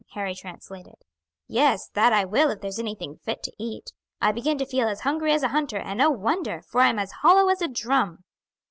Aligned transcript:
Harry 0.15 0.33
translated. 0.33 0.95
"Yes, 1.47 1.89
that 1.93 2.11
I 2.11 2.25
will 2.25 2.49
if 2.49 2.59
there's 2.59 2.79
anything 2.79 3.17
fit 3.23 3.43
to 3.43 3.51
eat. 3.59 3.91
I 4.19 4.31
begin 4.31 4.57
to 4.57 4.65
feel 4.65 4.87
as 4.87 5.01
hungry 5.01 5.31
as 5.31 5.43
a 5.43 5.49
hunter, 5.49 5.77
and 5.77 5.99
no 5.99 6.09
wonder, 6.09 6.63
for 6.71 6.81
I 6.81 6.89
am 6.89 6.97
as 6.97 7.11
hollow 7.21 7.49
as 7.49 7.61
a 7.61 7.67
drum!" 7.67 8.23